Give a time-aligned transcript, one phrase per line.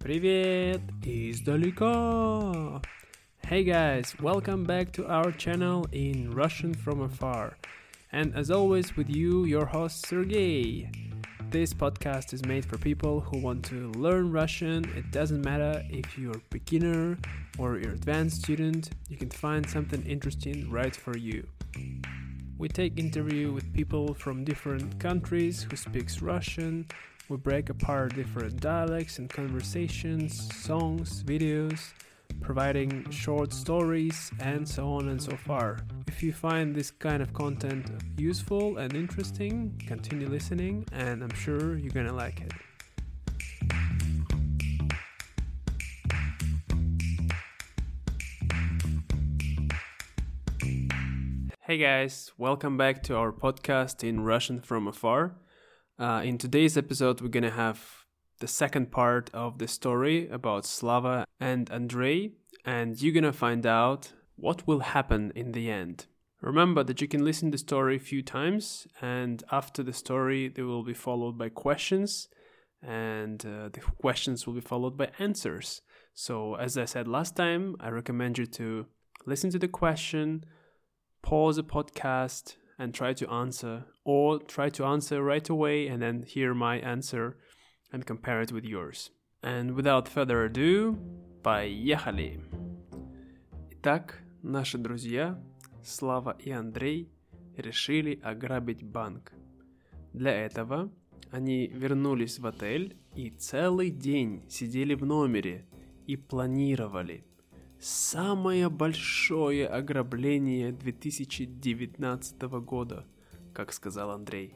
[0.00, 2.82] Привет издалека!
[3.46, 7.56] Hey guys, welcome back to our channel in Russian from afar.
[8.12, 10.90] And as always, with you, your host Sergey.
[11.50, 14.84] This podcast is made for people who want to learn Russian.
[14.96, 17.18] It doesn't matter if you're a beginner
[17.58, 21.46] or you're advanced student, you can find something interesting right for you.
[22.58, 26.86] We take interview with people from different countries who speaks Russian.
[27.31, 31.93] we break apart different dialects and conversations, songs, videos,
[32.41, 35.77] providing short stories, and so on and so far.
[36.07, 41.77] If you find this kind of content useful and interesting, continue listening, and I'm sure
[41.77, 42.51] you're gonna like it.
[51.61, 55.37] Hey guys, welcome back to our podcast in Russian from afar.
[55.99, 58.05] Uh, in today's episode, we're gonna have
[58.39, 62.31] the second part of the story about Slava and Andrei,
[62.65, 66.07] and you're gonna find out what will happen in the end.
[66.41, 70.47] Remember that you can listen to the story a few times, and after the story,
[70.47, 72.29] they will be followed by questions,
[72.81, 75.81] and uh, the questions will be followed by answers.
[76.15, 78.87] So, as I said last time, I recommend you to
[79.27, 80.45] listen to the question,
[81.21, 86.23] pause the podcast, and try to answer, or try to answer right away and then
[86.23, 87.37] hear my answer
[87.93, 89.11] and compare it with yours.
[89.43, 90.97] And without further ado,
[91.43, 92.39] поехали!
[93.69, 95.39] Итак, наши друзья
[95.83, 97.11] Слава и Андрей
[97.55, 99.31] решили ограбить банк.
[100.13, 100.91] Для этого
[101.29, 105.67] они вернулись в отель и целый день сидели в номере
[106.07, 107.25] и планировали
[107.81, 113.05] самое большое ограбление 2019 года,
[113.53, 114.53] как сказал Андрей.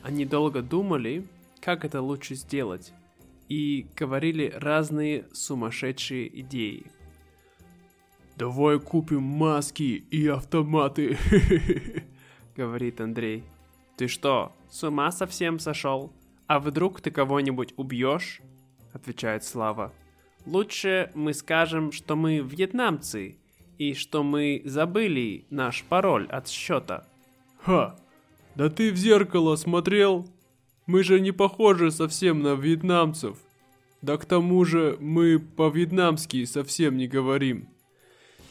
[0.00, 1.26] Они долго думали,
[1.60, 2.92] как это лучше сделать,
[3.48, 6.86] и говорили разные сумасшедшие идеи–
[8.38, 11.18] «Давай купим маски и автоматы»,—
[12.56, 13.42] говорит Андрей.
[13.96, 16.12] «Ты что, с ума совсем сошел?
[16.46, 18.40] А вдруг ты кого-нибудь убьешь?»—
[18.92, 19.92] отвечает Слава.
[20.48, 23.36] «Лучше мы скажем, что мы вьетнамцы
[23.76, 27.06] и что мы забыли наш пароль от счета».
[27.60, 27.96] «Ха!
[28.54, 30.26] Да ты в зеркало смотрел?
[30.86, 33.36] Мы же не похожи совсем на вьетнамцев.
[34.00, 37.68] Да к тому же мы по-вьетнамски совсем не говорим».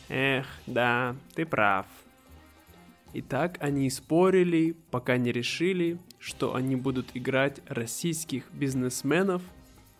[0.07, 1.87] Эх, да, ты прав.
[3.13, 9.41] И так они спорили, пока не решили, что они будут играть российских бизнесменов,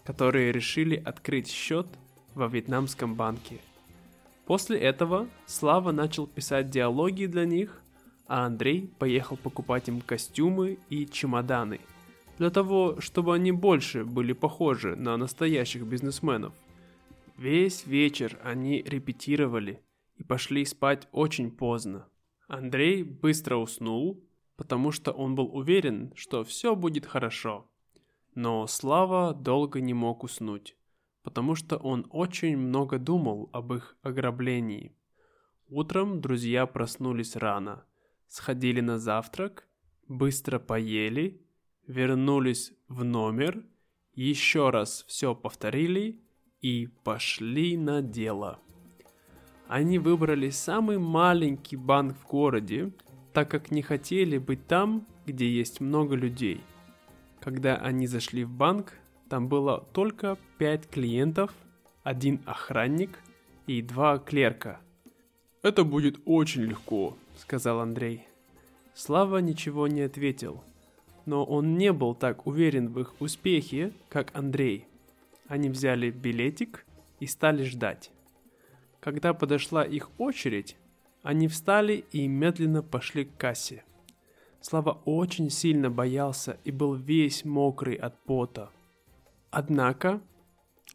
[0.07, 1.85] которые решили открыть счет
[2.33, 3.57] во вьетнамском банке.
[4.45, 7.81] После этого Слава начал писать диалоги для них,
[8.25, 11.81] а Андрей поехал покупать им костюмы и чемоданы,
[12.37, 16.53] для того, чтобы они больше были похожи на настоящих бизнесменов.
[17.37, 19.81] Весь вечер они репетировали–
[20.17, 22.07] и пошли спать очень поздно.
[22.47, 24.23] Андрей быстро уснул,
[24.55, 27.69] потому что он был уверен, что все будет хорошо.
[28.37, 30.77] Но Слава долго не мог уснуть,
[31.23, 34.95] потому что он очень много думал об их ограблении.
[35.69, 37.83] Утром друзья проснулись рано,
[38.27, 39.67] сходили на завтрак,
[40.07, 41.41] быстро поели,
[41.87, 43.65] вернулись в номер,
[44.13, 46.21] еще раз все повторили
[46.61, 48.59] и пошли на дело.
[49.67, 52.93] Они выбрали самый маленький банк в городе,
[53.33, 56.61] так как не хотели быть там, где есть много людей.
[57.47, 58.91] Когда они зашли в банк,
[59.29, 61.53] там было только пять клиентов,
[62.03, 63.19] один охранник
[63.67, 64.81] и два клерка.
[65.63, 68.27] «Это будет очень легко»,— сказал Андрей.
[68.93, 70.61] Слава ничего не ответил,
[71.25, 74.85] но он не был так уверен в их успехе, как Андрей.
[75.47, 76.85] Они взяли билетик
[77.21, 78.11] и стали ждать.
[78.99, 80.75] Когда подошла их очередь,
[81.23, 83.85] они встали и медленно пошли к кассе.
[84.69, 88.69] Слава очень сильно боялся и был весь мокрый от пота.
[89.49, 90.21] Однако,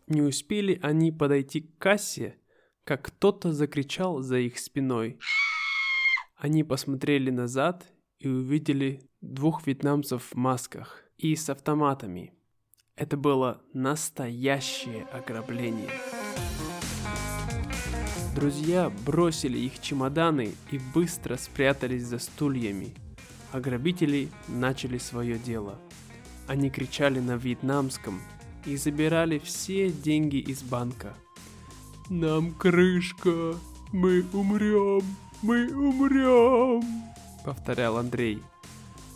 [0.06, 2.36] не успели они подойти к кассе,
[2.84, 5.18] как кто-то закричал за их спиной.
[6.36, 7.86] Они посмотрели назад
[8.18, 12.34] и увидели двух вьетнамцев в масках и с автоматами.
[12.94, 15.88] Это было настоящее ограбление.
[18.36, 22.94] Друзья бросили их чемоданы и быстро спрятались за стульями.
[23.52, 25.78] А грабители начали свое дело.
[26.46, 28.20] Они кричали на вьетнамском
[28.64, 31.14] и забирали все деньги из банка.
[32.08, 33.54] «Нам крышка!
[33.92, 35.02] Мы умрем!
[35.42, 36.82] Мы умрем!»—
[37.44, 38.42] повторял Андрей.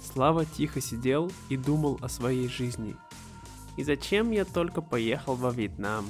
[0.03, 2.95] Слава тихо сидел и думал о своей жизни.
[3.77, 6.07] И зачем я только поехал во Вьетнам?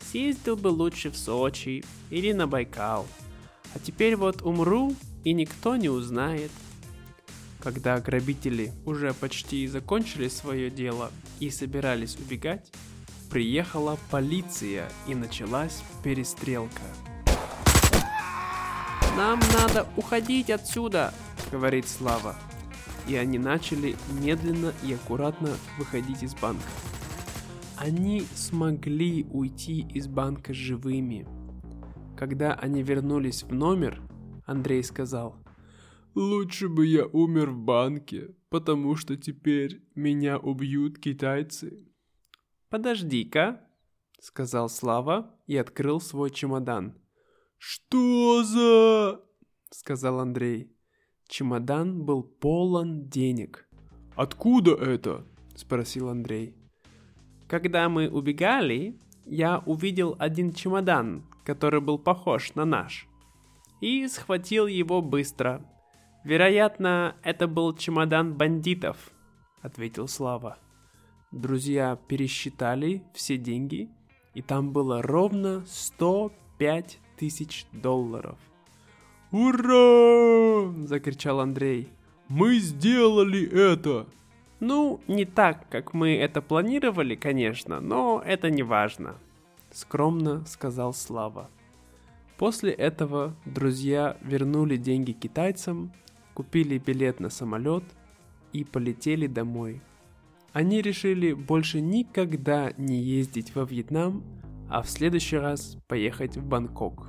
[0.00, 3.06] Съездил бы лучше в Сочи или на Байкал.
[3.74, 4.94] А теперь вот умру,
[5.24, 6.50] и никто не узнает.
[7.62, 12.72] Когда грабители уже почти закончили свое дело и собирались убегать,
[13.30, 16.82] приехала полиция и началась перестрелка.
[19.16, 21.14] «Нам надо уходить отсюда!»—
[21.52, 22.34] говорит Слава.
[23.06, 26.62] И они начали медленно и аккуратно выходить из банка.
[27.76, 31.28] Они смогли уйти из банка живыми.
[32.16, 34.00] Когда они вернулись в номер,
[34.46, 35.36] Андрей сказал,
[36.14, 41.86] «Лучше бы я умер в банке, потому что теперь меня убьют китайцы».
[42.68, 43.60] «Подожди-ка»,—
[44.20, 46.94] сказал Слава и открыл свой чемодан.
[47.58, 49.20] «Что за...»—
[49.70, 50.76] сказал Андрей.
[51.28, 53.68] Чемодан был полон денег.
[54.16, 56.56] «Откуда это?»— спросил Андрей.
[57.48, 63.06] Когда мы убегали, я увидел один чемодан, который был похож на наш.
[63.80, 65.62] И схватил его быстро.
[66.24, 69.10] Вероятно, это был чемодан бандитов,
[69.60, 70.58] ответил Слава.
[71.32, 73.90] Друзья пересчитали все деньги,
[74.34, 78.38] и там было ровно 105 тысяч долларов.
[79.30, 81.88] «Ура!»– закричал Андрей.
[82.28, 84.06] «Мы сделали это!»
[84.64, 89.16] Ну, не так, как мы это планировали, конечно, но это не важно,
[89.72, 91.50] скромно сказал Слава.
[92.38, 95.92] После этого друзья вернули деньги китайцам,
[96.34, 97.84] купили билет на самолет
[98.52, 99.80] и полетели домой.
[100.52, 104.22] Они решили больше никогда не ездить во Вьетнам,
[104.68, 107.08] а в следующий раз поехать в Бангкок.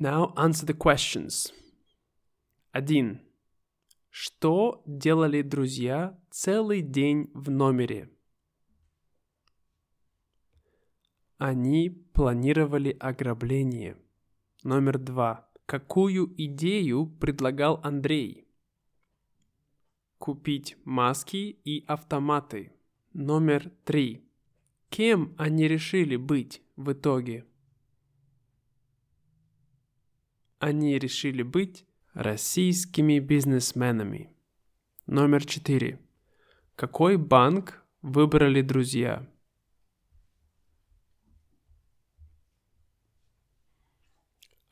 [0.00, 1.52] Now answer the questions.
[2.72, 3.20] 1.
[4.10, 8.10] Что делали друзья целый день в номере?
[11.38, 13.96] Они планировали ограбление.
[14.62, 15.48] Номер два.
[15.66, 18.46] Какую идею предлагал Андрей?
[20.18, 22.72] Купить маски и автоматы.
[23.14, 24.28] Номер три.
[24.90, 27.46] Кем они решили быть в итоге?
[30.58, 34.36] Они решили быть российскими бизнесменами.
[35.06, 35.98] Номер четыре.
[36.76, 39.26] Какой банк выбрали друзья?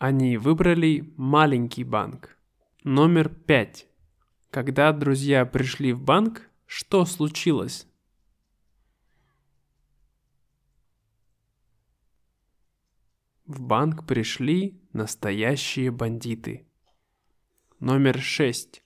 [0.03, 2.37] Они выбрали маленький банк.
[2.83, 3.87] Номер пять.
[4.51, 7.87] Когда друзья пришли в банк, что случилось?
[13.47, 16.67] В банк пришли настоящие бандиты.
[17.79, 18.83] Номер шесть.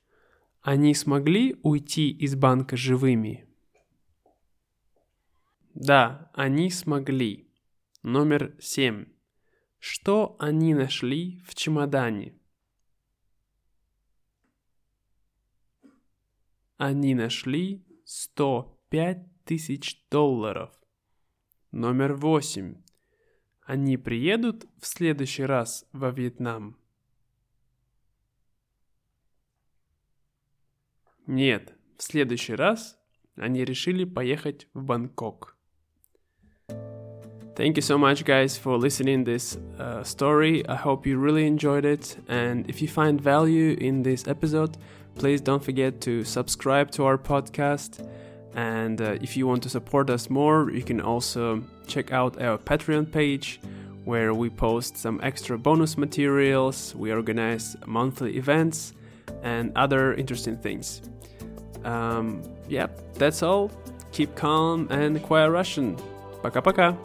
[0.60, 3.48] Они смогли уйти из банка живыми?
[5.72, 7.48] Да, они смогли.
[8.02, 9.15] Номер семь.
[9.78, 12.34] Что они нашли в чемодане?
[16.76, 20.72] Они нашли 105 тысяч долларов.
[21.70, 22.82] Номер восемь.
[23.62, 26.78] Они приедут в следующий раз во Вьетнам?
[31.26, 32.98] Нет, в следующий раз
[33.34, 35.55] они решили поехать в Бангкок.
[37.55, 40.67] Thank you so much, guys, for listening this uh, story.
[40.67, 42.17] I hope you really enjoyed it.
[42.27, 44.77] And if you find value in this episode,
[45.15, 48.07] please don't forget to subscribe to our podcast.
[48.55, 52.57] And uh, if you want to support us more, you can also check out our
[52.57, 53.59] Patreon page
[54.05, 58.93] where we post some extra bonus materials, we organize monthly events,
[59.43, 61.01] and other interesting things.
[61.83, 63.71] Um, yeah, that's all.
[64.11, 65.97] Keep calm and quiet Russian.
[66.41, 66.97] Пока-пока.